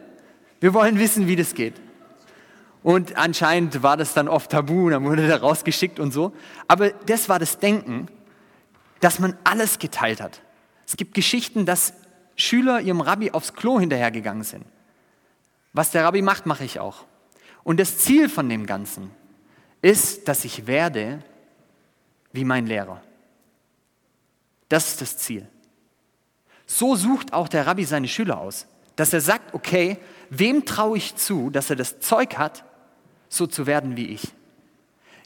[0.62, 1.76] Wir wollen wissen, wie das geht.
[2.82, 6.32] Und anscheinend war das dann oft tabu, dann wurde der rausgeschickt und so.
[6.68, 8.08] Aber das war das Denken,
[9.02, 10.42] dass man alles geteilt hat.
[10.88, 11.94] Es gibt Geschichten, dass
[12.38, 14.64] Schüler ihrem Rabbi aufs Klo hinterhergegangen sind.
[15.74, 17.04] Was der Rabbi macht, mache ich auch.
[17.64, 19.12] Und das Ziel von dem Ganzen
[19.82, 21.24] ist, dass ich werde
[22.32, 23.02] wie mein Lehrer.
[24.70, 25.48] Das ist das Ziel.
[26.66, 29.98] So sucht auch der Rabbi seine Schüler aus, dass er sagt, okay,
[30.30, 32.66] wem traue ich zu, dass er das Zeug hat,
[33.30, 34.34] so zu werden wie ich?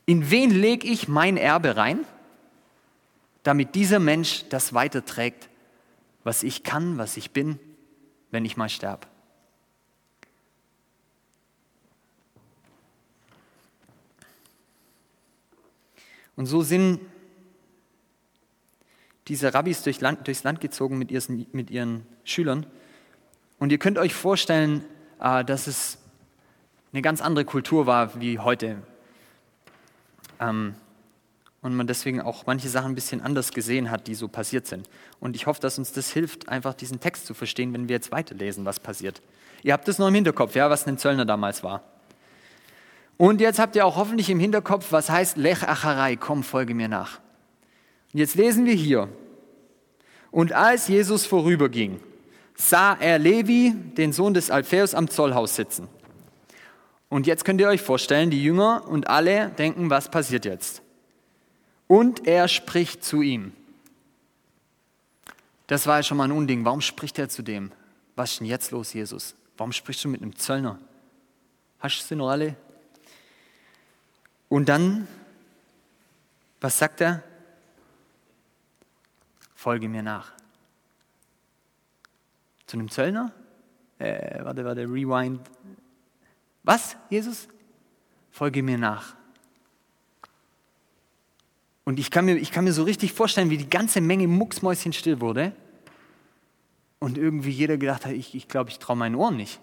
[0.05, 2.05] In wen lege ich mein Erbe rein,
[3.43, 5.49] damit dieser Mensch das weiterträgt,
[6.23, 7.59] was ich kann, was ich bin,
[8.29, 9.07] wenn ich mal sterbe?
[16.35, 16.99] Und so sind
[19.27, 22.65] diese Rabbis durch Land, durchs Land gezogen mit ihren, mit ihren Schülern
[23.61, 24.83] und ihr könnt euch vorstellen,
[25.19, 25.99] äh, dass es
[26.93, 28.81] eine ganz andere Kultur war wie heute.
[30.39, 30.73] Ähm,
[31.61, 34.89] und man deswegen auch manche Sachen ein bisschen anders gesehen hat, die so passiert sind.
[35.19, 38.11] Und ich hoffe, dass uns das hilft, einfach diesen Text zu verstehen, wenn wir jetzt
[38.11, 39.21] weiterlesen, was passiert.
[39.61, 41.83] Ihr habt es noch im Hinterkopf, ja, was ein Zöllner damals war.
[43.21, 46.87] Und jetzt habt ihr auch hoffentlich im Hinterkopf, was heißt Lech Acharai, komm, folge mir
[46.87, 47.19] nach.
[48.11, 49.09] Und jetzt lesen wir hier.
[50.31, 51.99] Und als Jesus vorüberging,
[52.55, 55.87] sah er Levi, den Sohn des Alpheus, am Zollhaus sitzen.
[57.09, 60.81] Und jetzt könnt ihr euch vorstellen, die Jünger und alle denken, was passiert jetzt?
[61.85, 63.53] Und er spricht zu ihm.
[65.67, 66.65] Das war ja schon mal ein Unding.
[66.65, 67.71] Warum spricht er zu dem?
[68.15, 69.35] Was ist denn jetzt los, Jesus?
[69.57, 70.79] Warum sprichst du mit einem Zöllner?
[71.77, 72.55] Hast du sie noch alle?
[74.51, 75.07] Und dann,
[76.59, 77.23] was sagt er?
[79.55, 80.33] Folge mir nach.
[82.65, 83.31] Zu einem Zöllner?
[83.97, 85.39] Äh, warte, warte, rewind.
[86.63, 87.47] Was, Jesus?
[88.29, 89.15] Folge mir nach.
[91.85, 94.91] Und ich kann, mir, ich kann mir so richtig vorstellen, wie die ganze Menge Mucksmäuschen
[94.91, 95.55] still wurde
[96.99, 99.61] und irgendwie jeder gedacht hat, ich, ich glaube, ich traue meinen Ohren nicht.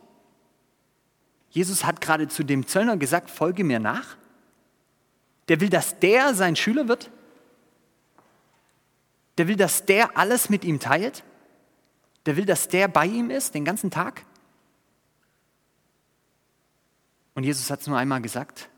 [1.50, 4.16] Jesus hat gerade zu dem Zöllner gesagt, folge mir nach.
[5.48, 7.10] Der will, dass der sein Schüler wird.
[9.38, 11.24] Der will, dass der alles mit ihm teilt.
[12.26, 14.24] Der will, dass der bei ihm ist den ganzen Tag.
[17.34, 18.68] Und Jesus hat es nur einmal gesagt.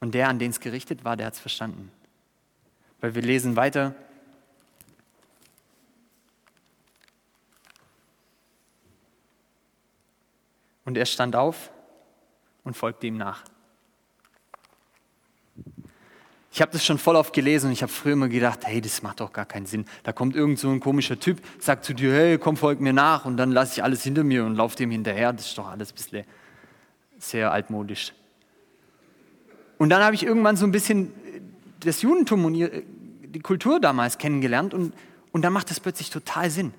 [0.00, 1.90] Und der, an den es gerichtet war, der hat es verstanden.
[3.00, 3.94] Weil wir lesen weiter.
[10.84, 11.70] Und er stand auf
[12.62, 13.44] und folgte ihm nach.
[16.54, 19.02] Ich habe das schon voll oft gelesen und ich habe früher immer gedacht, hey, das
[19.02, 19.86] macht doch gar keinen Sinn.
[20.04, 23.24] Da kommt irgend so ein komischer Typ, sagt zu dir, hey, komm, folg mir nach
[23.24, 25.32] und dann lasse ich alles hinter mir und laufe dem hinterher.
[25.32, 26.24] Das ist doch alles ein bisschen
[27.18, 28.12] sehr altmodisch.
[29.78, 31.12] Und dann habe ich irgendwann so ein bisschen
[31.80, 34.94] das Judentum und die Kultur damals kennengelernt und,
[35.32, 36.72] und dann macht das plötzlich total Sinn.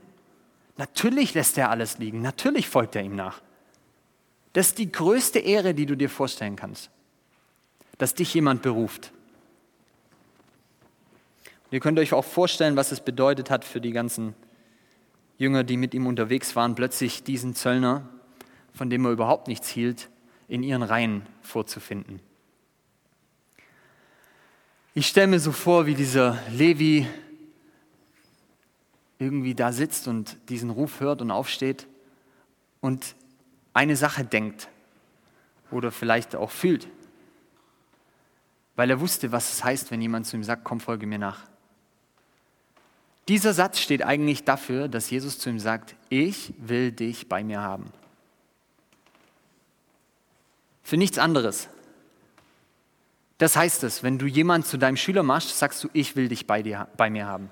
[0.78, 3.42] Natürlich lässt er alles liegen, natürlich folgt er ihm nach.
[4.54, 6.90] Das ist die größte Ehre, die du dir vorstellen kannst,
[7.98, 9.12] dass dich jemand beruft.
[11.76, 14.34] Ihr könnt euch auch vorstellen, was es bedeutet hat für die ganzen
[15.38, 18.08] Jünger, die mit ihm unterwegs waren, plötzlich diesen Zöllner,
[18.74, 20.10] von dem er überhaupt nichts hielt,
[20.48, 22.22] in ihren Reihen vorzufinden.
[24.94, 27.10] Ich stelle mir so vor, wie dieser Levi
[29.20, 31.88] irgendwie da sitzt und diesen Ruf hört und aufsteht
[32.80, 33.16] und
[33.74, 34.70] eine Sache denkt
[35.72, 36.88] oder vielleicht auch fühlt,
[38.78, 41.54] weil er wusste, was es heißt, wenn jemand zu ihm sagt, komm, folge mir nach.
[43.28, 47.62] Dieser Satz steht eigentlich dafür, dass Jesus zu ihm sagt, ich will dich bei mir
[47.62, 47.92] haben.
[50.84, 51.68] Für nichts anderes.
[53.40, 56.46] Das heißt es, wenn du jemand zu deinem Schüler machst, sagst du, ich will dich
[56.46, 57.50] bei, dir, bei mir haben.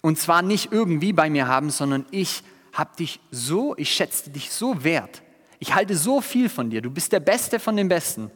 [0.00, 2.42] Und zwar nicht irgendwie bei mir haben, sondern ich
[2.72, 5.22] habe dich so, ich schätze dich so wert.
[5.60, 6.82] Ich halte so viel von dir.
[6.82, 8.30] Du bist der Beste von den Besten,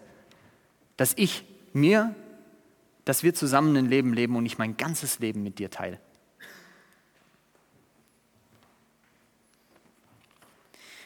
[0.97, 2.15] dass ich mir,
[3.05, 6.01] dass wir zusammen ein Leben leben und ich mein ganzes Leben mit dir teile.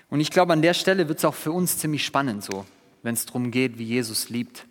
[0.09, 2.65] Und ich glaube, an der Stelle wird es auch für uns ziemlich spannend so,
[3.03, 4.67] wenn es darum geht, wie Jesus liebt.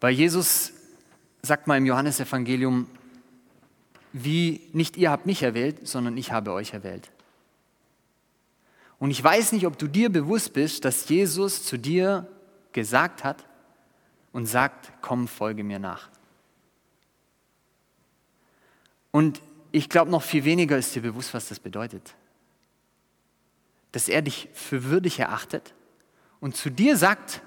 [0.00, 0.72] Weil Jesus
[1.42, 2.88] sagt mal im Johannesevangelium,
[4.12, 7.10] wie nicht ihr habt mich erwählt, sondern ich habe euch erwählt.
[9.00, 12.28] Und ich weiß nicht, ob du dir bewusst bist, dass Jesus zu dir
[12.72, 13.44] gesagt hat
[14.32, 16.08] und sagt, komm, folge mir nach.
[19.10, 19.40] Und
[19.72, 22.14] ich glaube, noch viel weniger ist dir bewusst, was das bedeutet
[23.94, 25.72] dass er dich für würdig erachtet
[26.40, 27.42] und zu dir sagt,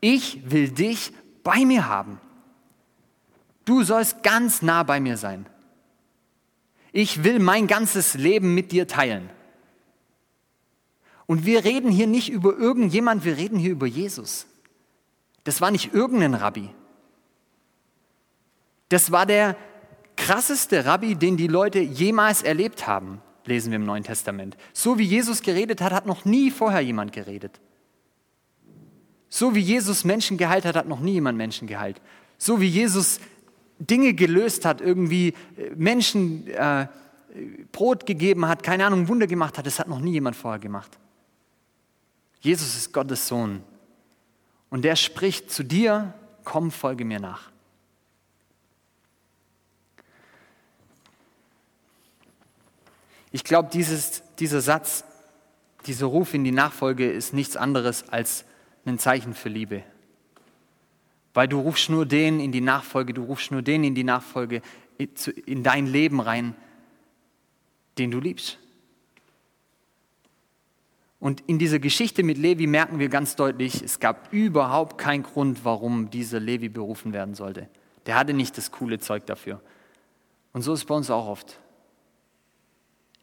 [0.00, 1.12] ich will dich
[1.44, 2.20] bei mir haben.
[3.64, 5.46] Du sollst ganz nah bei mir sein.
[6.90, 9.30] Ich will mein ganzes Leben mit dir teilen.
[11.26, 14.46] Und wir reden hier nicht über irgendjemand, wir reden hier über Jesus.
[15.44, 16.68] Das war nicht irgendein Rabbi.
[18.88, 19.56] Das war der
[20.16, 24.56] krasseste Rabbi, den die Leute jemals erlebt haben lesen wir im Neuen Testament.
[24.72, 27.60] So wie Jesus geredet hat, hat noch nie vorher jemand geredet.
[29.28, 32.00] So wie Jesus Menschen geheilt hat, hat noch nie jemand Menschen geheilt.
[32.38, 33.20] So wie Jesus
[33.78, 36.86] Dinge gelöst hat, irgendwie äh, Menschen äh,
[37.72, 40.98] Brot gegeben hat, keine Ahnung, Wunder gemacht hat, das hat noch nie jemand vorher gemacht.
[42.40, 43.62] Jesus ist Gottes Sohn.
[44.68, 46.12] Und der spricht zu dir,
[46.44, 47.51] komm, folge mir nach.
[53.32, 55.04] Ich glaube, dieser Satz,
[55.86, 58.44] dieser Ruf in die Nachfolge ist nichts anderes als
[58.84, 59.82] ein Zeichen für Liebe.
[61.34, 64.60] Weil du rufst nur den in die Nachfolge, du rufst nur den in die Nachfolge,
[65.46, 66.54] in dein Leben rein,
[67.98, 68.58] den du liebst.
[71.18, 75.64] Und in dieser Geschichte mit Levi merken wir ganz deutlich, es gab überhaupt keinen Grund,
[75.64, 77.68] warum dieser Levi berufen werden sollte.
[78.06, 79.62] Der hatte nicht das coole Zeug dafür.
[80.52, 81.60] Und so ist es bei uns auch oft.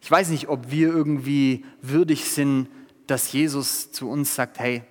[0.00, 2.68] Ich weiß nicht, ob wir irgendwie würdig sind,
[3.06, 4.82] dass Jesus zu uns sagt, hey,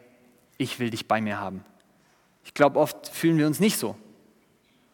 [0.58, 1.64] ich will dich bei mir haben.
[2.44, 3.96] Ich glaube, oft fühlen wir uns nicht so.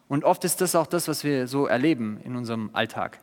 [0.08, 3.18] Und oft ist das auch das, was wir so erleben in unserem Alltag.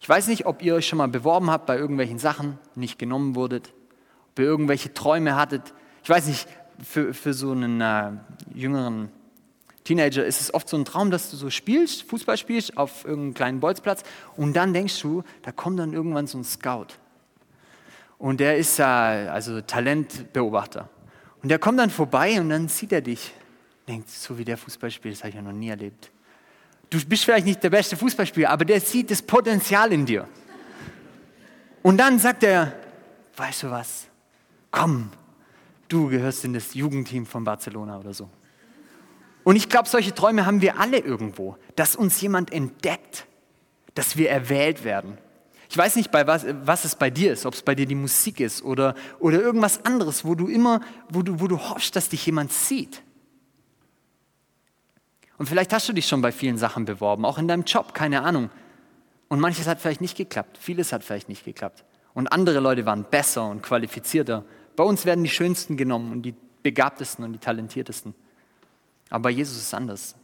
[0.00, 3.36] Ich weiß nicht, ob ihr euch schon mal beworben habt bei irgendwelchen Sachen, nicht genommen
[3.36, 3.72] wurdet,
[4.30, 5.74] ob ihr irgendwelche Träume hattet.
[6.02, 6.48] Ich weiß nicht,
[6.82, 8.12] für, für so einen äh,
[8.54, 9.10] jüngeren
[9.84, 13.34] Teenager ist es oft so ein Traum, dass du so spielst, Fußball spielst auf irgendeinem
[13.34, 14.02] kleinen Bolzplatz
[14.36, 16.86] und dann denkst du, da kommt dann irgendwann so ein Scout.
[18.18, 20.88] Und der ist äh, also Talentbeobachter.
[21.42, 23.32] Und der kommt dann vorbei und dann sieht er dich.
[23.88, 26.12] Denkt, so wie der Fußball spielt, das habe ich ja noch nie erlebt.
[26.88, 30.28] Du bist vielleicht nicht der beste Fußballspieler, aber der sieht das Potenzial in dir.
[31.82, 32.72] Und dann sagt er,
[33.34, 34.06] weißt du was,
[34.70, 35.10] komm,
[35.88, 38.28] du gehörst in das Jugendteam von Barcelona oder so.
[39.44, 43.26] Und ich glaube, solche Träume haben wir alle irgendwo, dass uns jemand entdeckt,
[43.94, 45.18] dass wir erwählt werden.
[45.68, 47.94] Ich weiß nicht, bei was, was es bei dir ist, ob es bei dir die
[47.94, 52.10] Musik ist oder, oder irgendwas anderes, wo du immer, wo du, wo du hoffst, dass
[52.10, 53.02] dich jemand sieht.
[55.38, 58.22] Und vielleicht hast du dich schon bei vielen Sachen beworben, auch in deinem Job, keine
[58.22, 58.50] Ahnung.
[59.28, 61.84] Und manches hat vielleicht nicht geklappt, vieles hat vielleicht nicht geklappt.
[62.12, 64.44] Und andere Leute waren besser und qualifizierter.
[64.76, 68.14] Bei uns werden die Schönsten genommen und die Begabtesten und die Talentiertesten.
[69.12, 70.14] Aber bei Jesus ist anders.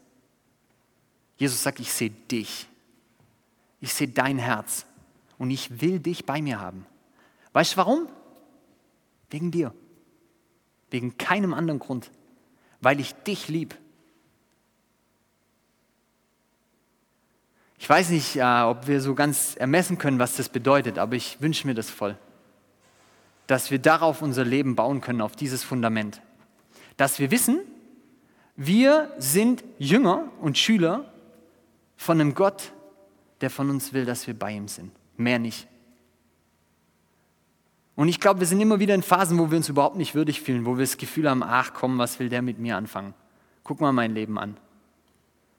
[1.37, 2.66] Jesus sagt, ich sehe dich.
[3.83, 4.87] Ich sehe dein Herz
[5.37, 6.87] und ich will dich bei mir haben.
[7.53, 8.09] Weißt du warum?
[9.29, 9.74] Wegen dir.
[10.90, 12.11] Wegen keinem anderen Grund.
[12.81, 13.77] Weil ich dich lieb.
[17.79, 21.42] Ich weiß nicht, äh, ob wir so ganz ermessen können, was das bedeutet, aber ich
[21.42, 22.16] wünsche mir das voll.
[23.48, 26.22] Dass wir darauf unser Leben bauen können, auf dieses Fundament.
[26.96, 27.61] Dass wir wissen,
[28.61, 31.05] wir sind Jünger und Schüler
[31.97, 32.73] von einem Gott,
[33.40, 34.90] der von uns will, dass wir bei ihm sind.
[35.16, 35.68] Mehr nicht.
[37.94, 40.40] Und ich glaube, wir sind immer wieder in Phasen, wo wir uns überhaupt nicht würdig
[40.40, 43.14] fühlen, wo wir das Gefühl haben, ach komm, was will der mit mir anfangen?
[43.62, 44.57] Guck mal mein Leben an.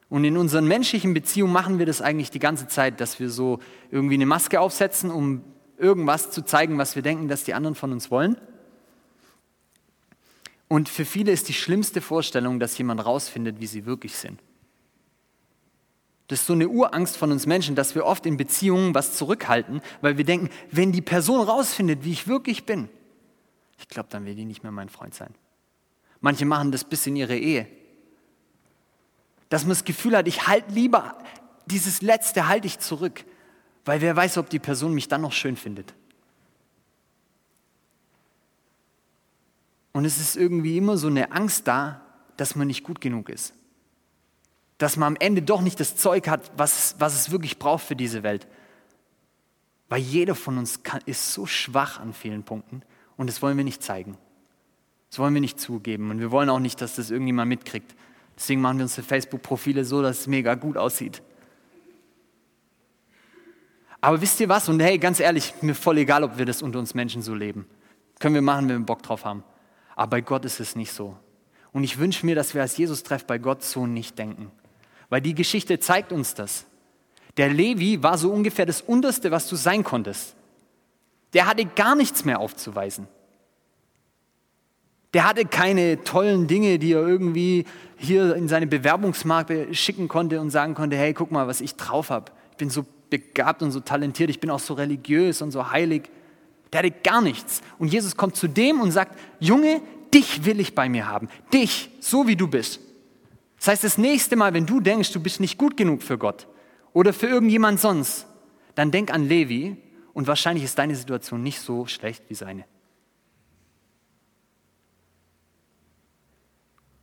[0.10, 3.60] Und in unseren menschlichen Beziehungen machen wir das eigentlich die ganze Zeit, dass wir so
[3.92, 5.42] irgendwie eine Maske aufsetzen, um
[5.78, 8.36] irgendwas zu zeigen, was wir denken, dass die anderen von uns wollen.
[10.70, 14.40] Und für viele ist die schlimmste Vorstellung, dass jemand rausfindet, wie sie wirklich sind.
[16.28, 19.82] Das ist so eine Urangst von uns Menschen, dass wir oft in Beziehungen was zurückhalten,
[20.02, 22.88] weil wir denken, wenn die Person rausfindet, wie ich wirklich bin,
[23.80, 25.34] ich glaube, dann will die nicht mehr mein Freund sein.
[26.22, 27.68] Manche machen das bis in ihre Ehe.
[29.50, 31.18] Dass man das Gefühl hat, ich halte lieber,
[31.66, 33.26] dieses Letzte halte ich zurück,
[33.86, 35.96] weil wer weiß, ob die Person mich dann noch schön findet.
[40.00, 42.00] Und es ist irgendwie immer so eine Angst da,
[42.38, 43.54] dass man nicht gut genug ist.
[44.78, 47.98] Dass man am Ende doch nicht das Zeug hat, was, was es wirklich braucht für
[47.98, 48.48] diese Welt.
[49.90, 52.82] Weil jeder von uns kann, ist so schwach an vielen Punkten
[53.18, 54.18] und das wollen wir nicht zeigen.
[55.10, 57.94] Das wollen wir nicht zugeben und wir wollen auch nicht, dass das irgendjemand mitkriegt.
[58.38, 61.22] Deswegen machen wir unsere Facebook-Profile so, dass es mega gut aussieht.
[64.00, 64.70] Aber wisst ihr was?
[64.70, 67.66] Und hey, ganz ehrlich, mir voll egal, ob wir das unter uns Menschen so leben.
[68.18, 69.44] Können wir machen, wenn wir Bock drauf haben.
[70.00, 71.18] Aber bei Gott ist es nicht so.
[71.74, 74.50] Und ich wünsche mir, dass wir als Jesus-Treff bei Gott so nicht denken.
[75.10, 76.66] Weil die Geschichte zeigt uns das.
[77.36, 80.38] Der Levi war so ungefähr das Unterste, was du sein konntest.
[81.34, 83.10] Der hatte gar nichts mehr aufzuweisen.
[85.14, 87.66] Der hatte keine tollen Dinge, die er irgendwie
[87.98, 92.10] hier in seine Bewerbungsmarke schicken konnte und sagen konnte, hey, guck mal, was ich drauf
[92.10, 92.32] habe.
[92.52, 96.10] Ich bin so begabt und so talentiert, ich bin auch so religiös und so heilig.
[96.72, 97.62] Der hatte gar nichts.
[97.78, 99.82] Und Jesus kommt zu dem und sagt, Junge,
[100.14, 101.30] dich will ich bei mir haben.
[101.54, 102.80] Dich, so wie du bist.
[103.58, 106.48] Das heißt, das nächste Mal, wenn du denkst, du bist nicht gut genug für Gott
[106.94, 108.26] oder für irgendjemand sonst,
[108.76, 109.78] dann denk an Levi
[110.14, 112.66] und wahrscheinlich ist deine Situation nicht so schlecht wie seine.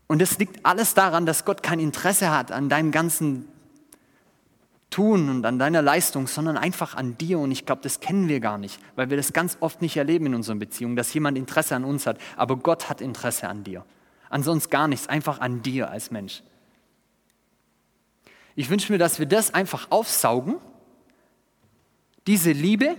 [0.06, 3.48] Und es liegt alles daran, dass Gott kein Interesse hat an deinem ganzen
[4.90, 7.38] Tun und an deiner Leistung, sondern einfach an dir.
[7.38, 10.26] Und ich glaube, das kennen wir gar nicht, weil wir das ganz oft nicht erleben
[10.26, 12.18] in unseren Beziehungen, dass jemand Interesse an uns hat.
[12.36, 13.84] Aber Gott hat Interesse an dir.
[14.30, 16.42] Ansonsten gar nichts, einfach an dir als Mensch.
[18.54, 20.56] Ich wünsche mir, dass wir das einfach aufsaugen,
[22.26, 22.96] diese Liebe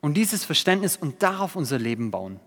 [0.00, 2.38] und dieses Verständnis und darauf unser Leben bauen.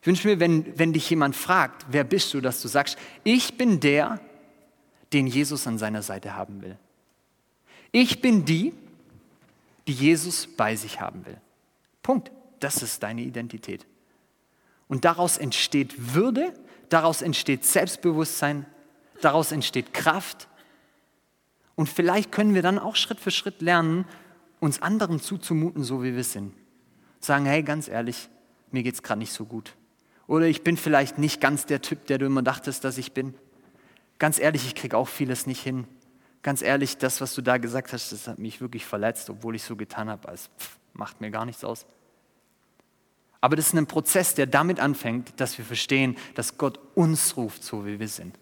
[0.00, 3.56] Ich wünsche mir, wenn, wenn dich jemand fragt, wer bist du, dass du sagst, ich
[3.56, 4.20] bin der,
[5.12, 6.76] den Jesus an seiner Seite haben will.
[7.92, 8.74] Ich bin die,
[9.86, 11.40] die Jesus bei sich haben will.
[12.02, 12.32] Punkt.
[12.60, 13.86] Das ist deine Identität.
[14.86, 16.54] Und daraus entsteht Würde,
[16.88, 18.66] daraus entsteht Selbstbewusstsein,
[19.20, 20.48] daraus entsteht Kraft.
[21.74, 24.04] Und vielleicht können wir dann auch Schritt für Schritt lernen,
[24.60, 26.54] uns anderen zuzumuten, so wie wir sind.
[27.18, 28.28] Sagen, hey, ganz ehrlich,
[28.70, 29.74] mir geht es gerade nicht so gut.
[30.28, 33.34] Oder ich bin vielleicht nicht ganz der Typ, der du immer dachtest, dass ich bin.
[34.20, 35.88] Ganz ehrlich, ich kriege auch vieles nicht hin
[36.42, 39.62] ganz ehrlich, das, was du da gesagt hast, das hat mich wirklich verletzt, obwohl ich
[39.62, 41.86] so getan habe, als pff, macht mir gar nichts aus.
[43.40, 47.64] Aber das ist ein Prozess, der damit anfängt, dass wir verstehen, dass Gott uns ruft,
[47.64, 48.38] so wie wir sind.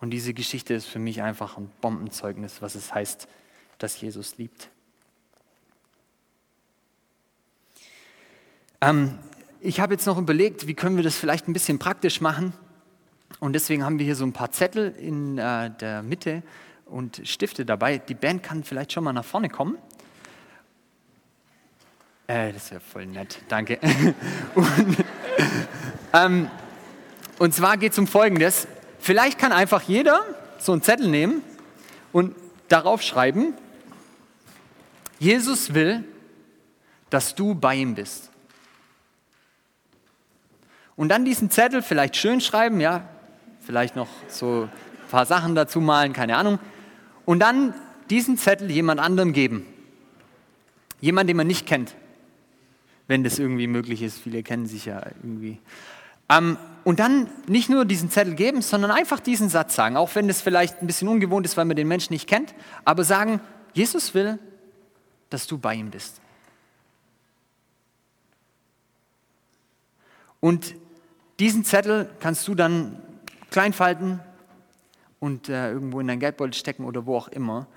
[0.00, 3.28] Und diese Geschichte ist für mich einfach ein Bombenzeugnis, was es heißt,
[3.78, 4.70] dass Jesus liebt.
[8.80, 9.18] Ähm,
[9.60, 12.52] ich habe jetzt noch überlegt, wie können wir das vielleicht ein bisschen praktisch machen.
[13.40, 16.42] Und deswegen haben wir hier so ein paar Zettel in äh, der Mitte
[16.86, 17.98] und Stifte dabei.
[17.98, 19.78] Die Band kann vielleicht schon mal nach vorne kommen.
[22.26, 23.78] Äh, das wäre voll nett, danke.
[24.54, 24.96] und,
[26.12, 26.50] ähm,
[27.38, 28.66] und zwar geht es um Folgendes.
[28.98, 30.22] Vielleicht kann einfach jeder
[30.58, 31.42] so einen Zettel nehmen
[32.12, 32.34] und
[32.68, 33.54] darauf schreiben,
[35.18, 36.04] Jesus will,
[37.10, 38.30] dass du bei ihm bist.
[40.96, 43.08] Und dann diesen Zettel vielleicht schön schreiben, ja,
[43.64, 46.58] vielleicht noch so ein paar Sachen dazu malen, keine Ahnung.
[47.24, 47.74] Und dann
[48.10, 49.66] diesen Zettel jemand anderem geben.
[51.00, 51.94] Jemand, den man nicht kennt.
[53.06, 54.18] Wenn das irgendwie möglich ist.
[54.18, 55.58] Viele kennen sich ja irgendwie.
[56.28, 59.96] Ähm, und dann nicht nur diesen Zettel geben, sondern einfach diesen Satz sagen.
[59.96, 62.54] Auch wenn das vielleicht ein bisschen ungewohnt ist, weil man den Menschen nicht kennt.
[62.84, 63.40] Aber sagen,
[63.72, 64.38] Jesus will,
[65.30, 66.20] dass du bei ihm bist.
[70.40, 70.74] Und
[71.38, 73.02] diesen Zettel kannst du dann
[73.54, 74.18] kleinfalten
[75.20, 77.68] und äh, irgendwo in dein Geldbeutel stecken oder wo auch immer.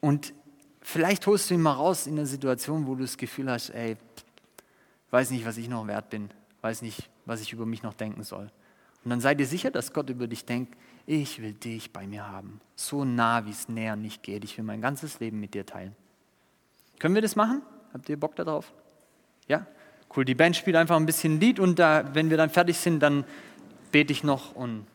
[0.00, 0.32] Und
[0.80, 3.98] vielleicht holst du ihn mal raus in einer Situation, wo du das Gefühl hast, ey,
[5.10, 6.30] weiß nicht, was ich noch wert bin,
[6.62, 8.50] weiß nicht, was ich über mich noch denken soll.
[9.04, 10.74] Und dann sei dir sicher, dass Gott über dich denkt,
[11.04, 12.62] ich will dich bei mir haben.
[12.74, 14.44] So nah, wie es näher nicht geht.
[14.44, 15.94] Ich will mein ganzes Leben mit dir teilen.
[16.98, 17.60] Können wir das machen?
[17.92, 18.72] Habt ihr Bock darauf?
[19.46, 19.66] Ja?
[20.16, 23.00] Cool, die Band spielt einfach ein bisschen Lied und da, wenn wir dann fertig sind,
[23.00, 23.26] dann
[23.92, 24.86] bete ich noch und